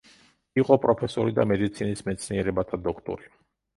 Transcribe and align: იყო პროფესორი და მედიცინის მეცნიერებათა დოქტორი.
იყო 0.61 0.77
პროფესორი 0.85 1.35
და 1.39 1.45
მედიცინის 1.51 2.01
მეცნიერებათა 2.09 2.81
დოქტორი. 2.89 3.35